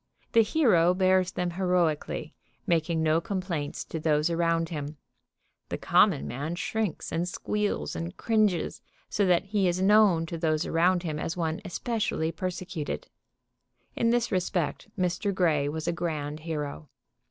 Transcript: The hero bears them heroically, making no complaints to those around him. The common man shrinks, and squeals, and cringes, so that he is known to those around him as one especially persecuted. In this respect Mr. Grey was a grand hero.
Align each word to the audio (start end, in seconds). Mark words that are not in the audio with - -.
The 0.31 0.41
hero 0.41 0.95
bears 0.95 1.31
them 1.33 1.51
heroically, 1.51 2.33
making 2.65 3.03
no 3.03 3.21
complaints 3.21 3.83
to 3.85 3.99
those 3.99 4.31
around 4.31 4.69
him. 4.69 4.97
The 5.69 5.77
common 5.77 6.27
man 6.27 6.55
shrinks, 6.55 7.11
and 7.11 7.29
squeals, 7.29 7.95
and 7.95 8.17
cringes, 8.17 8.81
so 9.11 9.27
that 9.27 9.45
he 9.45 9.67
is 9.67 9.79
known 9.79 10.25
to 10.25 10.39
those 10.39 10.65
around 10.65 11.03
him 11.03 11.19
as 11.19 11.37
one 11.37 11.61
especially 11.63 12.31
persecuted. 12.31 13.09
In 13.95 14.09
this 14.09 14.31
respect 14.31 14.87
Mr. 14.97 15.31
Grey 15.31 15.69
was 15.69 15.87
a 15.87 15.93
grand 15.93 16.39
hero. 16.39 16.89